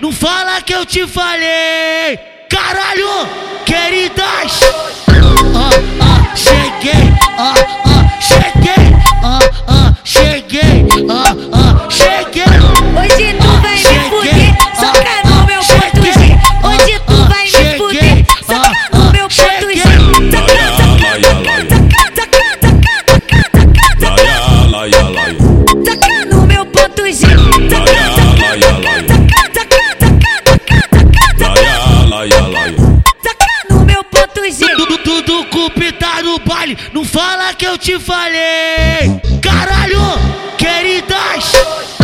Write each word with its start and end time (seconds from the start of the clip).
não 0.00 0.12
fala 0.12 0.60
que 0.62 0.74
eu 0.74 0.84
te 0.84 1.06
falei. 1.06 2.18
Caralho, 2.48 3.28
queridas. 3.64 4.97
laia, 32.36 32.76
no 33.70 33.84
meu 33.84 34.04
ponto 34.04 34.44
G. 34.50 34.66
Tudo, 34.76 34.98
tudo 34.98 35.38
tá 35.92 36.22
no 36.22 36.38
baile, 36.38 36.76
não 36.92 37.04
fala 37.04 37.52
que 37.54 37.66
eu 37.66 37.76
te 37.76 37.98
falei. 37.98 39.20
Caralho, 39.42 40.00
queridas. 40.56 41.97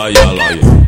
laia, 0.00 0.32
laia. 0.32 0.79